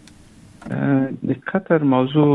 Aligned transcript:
د 1.28 1.30
قطر 1.50 1.84
موضوع 1.94 2.30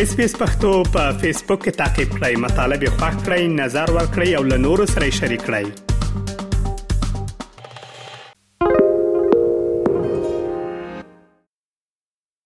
اس 0.04 0.10
پی 0.18 0.24
اس 0.30 0.34
پختو 0.42 0.72
په 0.98 1.04
فیسبوک 1.24 1.60
کې 1.68 1.74
تا 1.84 1.88
کې 1.96 2.06
پلی 2.18 2.34
مطلب 2.48 2.80
یو 2.90 2.94
فاک 3.00 3.16
کړئ 3.22 3.42
نظر 3.62 3.88
ور 4.00 4.08
کړئ 4.18 4.30
او 4.40 4.44
له 4.52 4.58
نورو 4.68 4.86
سره 4.96 5.06
شریک 5.22 5.42
کړئ 5.52 5.68